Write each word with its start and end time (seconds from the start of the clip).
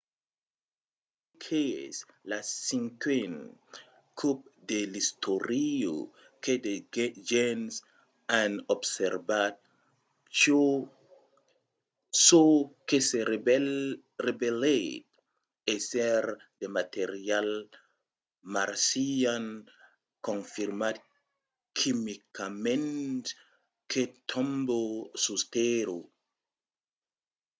se 0.03 0.07
crei 1.41 1.41
qu’es 1.43 1.97
lo 2.29 2.39
cinquen 2.69 3.31
còp 4.19 4.39
de 4.69 4.79
l’istòria 4.93 5.93
que 6.43 6.53
de 6.65 6.75
gents 7.29 7.75
an 8.41 8.51
observat 8.75 9.55
çò 12.27 12.43
que 12.87 12.97
se 13.09 13.19
revelèt 14.27 15.03
èsser 15.75 16.23
de 16.59 16.67
material 16.77 17.49
marcian 18.55 19.45
confirmat 20.27 20.97
quimicament 21.77 23.25
que 23.91 24.03
tomba 24.29 24.81
sus 25.23 25.41
tèrra 25.55 25.99